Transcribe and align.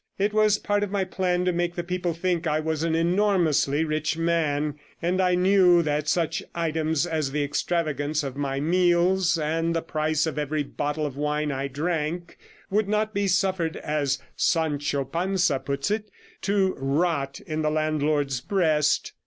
It 0.17 0.33
was 0.33 0.57
part 0.57 0.81
of 0.81 0.89
my 0.89 1.03
plan 1.03 1.45
to 1.45 1.53
make 1.53 1.75
the 1.75 1.83
people 1.83 2.15
think 2.15 2.47
I 2.47 2.59
was 2.59 2.81
an 2.81 2.95
enormously 2.95 3.83
rich 3.83 4.17
man; 4.17 4.79
and 4.99 5.21
I 5.21 5.35
knew 5.35 5.83
that 5.83 6.07
such 6.07 6.41
items 6.55 7.05
as 7.05 7.31
the 7.31 7.43
extravagance 7.43 8.23
of 8.23 8.35
my 8.35 8.59
meals, 8.59 9.37
and 9.37 9.75
the 9.75 9.83
price 9.83 10.25
of 10.25 10.39
every 10.39 10.63
bottle 10.63 11.05
of 11.05 11.17
wine 11.17 11.51
I 11.51 11.67
drank, 11.67 12.39
would 12.71 12.89
not 12.89 13.13
be 13.13 13.27
suffered, 13.27 13.77
as 13.77 14.17
Sancho 14.35 15.05
Panza 15.05 15.59
puts 15.59 15.91
it, 15.91 16.09
to 16.41 16.73
rot 16.79 17.39
in 17.39 17.61
the 17.61 17.69
landlord's 17.69 18.41
breast. 18.41 19.11